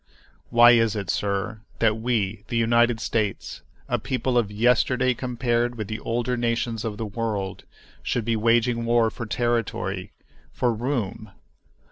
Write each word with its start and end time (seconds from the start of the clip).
Why 0.49 0.71
is 0.71 0.95
it, 0.95 1.11
sir, 1.11 1.61
that 1.77 1.99
we, 1.99 2.43
the 2.47 2.57
United 2.57 2.99
States, 2.99 3.61
a 3.87 3.99
people 3.99 4.35
of 4.35 4.49
yesterday 4.49 5.13
compared 5.13 5.75
with 5.75 5.87
the 5.89 5.99
older 5.99 6.35
nations 6.35 6.83
of 6.83 6.97
the 6.97 7.05
world, 7.05 7.65
should 8.01 8.25
be 8.25 8.35
waging 8.35 8.83
war 8.85 9.11
for 9.11 9.27
territory—for 9.27 10.73
"room?" 10.73 11.29